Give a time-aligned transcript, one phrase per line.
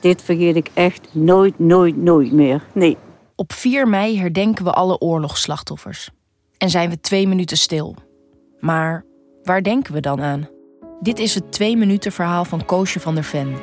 [0.00, 2.62] Dit vergeet ik echt nooit, nooit, nooit meer.
[2.74, 2.96] Nee.
[3.34, 6.10] Op 4 mei herdenken we alle oorlogsslachtoffers.
[6.58, 7.96] En zijn we twee minuten stil.
[8.58, 9.04] Maar
[9.42, 10.48] waar denken we dan aan?
[11.00, 13.56] Dit is het twee minuten verhaal van Koosje van der Ven.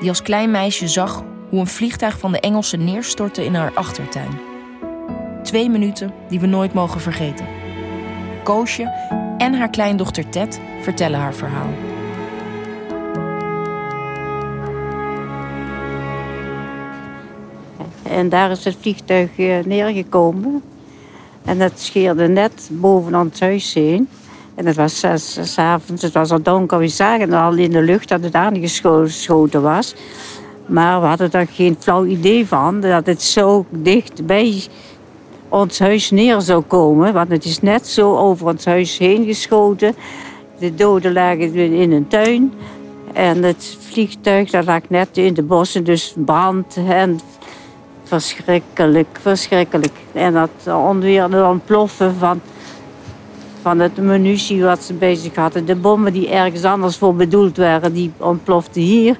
[0.00, 4.40] Die als klein meisje zag hoe een vliegtuig van de Engelsen neerstortte in haar achtertuin.
[5.42, 7.46] Twee minuten die we nooit mogen vergeten.
[8.42, 8.82] Koosje
[9.38, 11.93] en haar kleindochter Ted vertellen haar verhaal.
[18.02, 20.62] En daar is het vliegtuig eh, neergekomen.
[21.44, 24.08] En het scheerde net boven ons huis heen.
[24.54, 26.78] En het was zes avonds, het was al donker.
[26.78, 29.94] We zagen al in de lucht dat het aangeschoten was.
[30.66, 34.62] Maar we hadden daar geen flauw idee van dat het zo dicht bij
[35.48, 37.12] ons huis neer zou komen.
[37.12, 39.94] Want het is net zo over ons huis heen geschoten.
[40.58, 42.52] De doden lagen in een tuin.
[43.12, 47.20] En het vliegtuig dat lag net in de bossen, dus brand en
[48.04, 49.92] verschrikkelijk, verschrikkelijk.
[50.12, 52.40] En dat onweer, het ontploffen van,
[53.62, 55.64] van het munitie wat ze zich hadden.
[55.64, 59.18] De bommen die ergens anders voor bedoeld waren, die ontploften hier.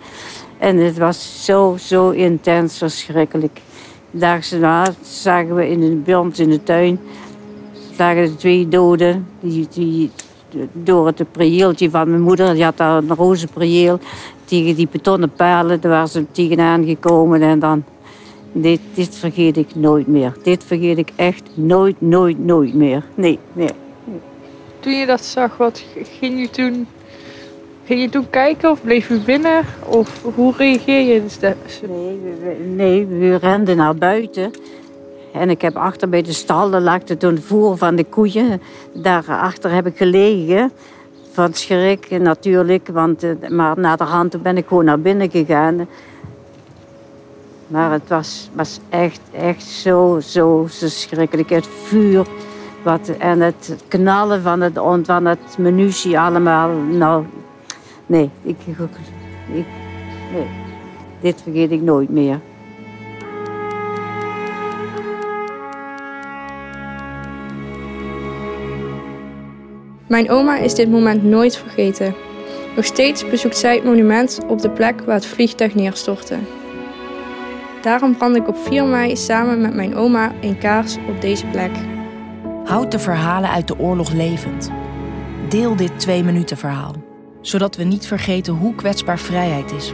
[0.58, 3.60] En het was zo, zo intens verschrikkelijk.
[4.10, 7.00] Daags na zagen we in de, bij in de tuin
[7.98, 9.26] lagen de twee doden.
[9.40, 10.10] Die, die,
[10.72, 13.98] door het prieeltje van mijn moeder, die had daar een roze prieel.
[14.44, 17.42] Tegen die betonnen palen, daar waren ze tegenaan gekomen.
[17.42, 17.84] En dan,
[18.54, 20.32] dit, dit vergeet ik nooit meer.
[20.42, 23.04] Dit vergeet ik echt nooit, nooit, nooit meer.
[23.14, 23.70] Nee, nee.
[24.80, 25.84] Toen je dat zag, wat
[26.20, 26.86] ging je toen
[27.86, 29.64] Ging je toen kijken of bleef u binnen?
[29.86, 31.22] Of hoe reageer je?
[31.88, 34.50] Nee, we, nee, we renden naar buiten.
[35.32, 38.60] En ik heb achter bij de stal, daar lag het toen voer van de koeien.
[38.92, 40.72] Daarachter heb ik gelegen.
[41.32, 45.88] Van schrik natuurlijk, want, eh, maar na de hand ben ik gewoon naar binnen gegaan.
[47.66, 51.50] Maar het was, was echt, echt zo, zo, zo schrikkelijk.
[51.50, 52.26] Het vuur
[52.82, 56.70] wat, en het knallen van het, van het munitie allemaal.
[56.70, 57.24] Nou,
[58.06, 59.66] Nee, ik, ik,
[60.32, 60.46] nee,
[61.20, 62.40] dit vergeet ik nooit meer.
[70.06, 72.14] Mijn oma is dit moment nooit vergeten.
[72.76, 76.36] Nog steeds bezoekt zij het monument op de plek waar het vliegtuig neerstortte.
[77.84, 81.70] Daarom brand ik op 4 mei samen met mijn oma een kaars op deze plek.
[82.64, 84.70] Houd de verhalen uit de oorlog levend.
[85.48, 87.04] Deel dit twee minuten verhaal
[87.46, 89.92] zodat we niet vergeten hoe kwetsbaar vrijheid is.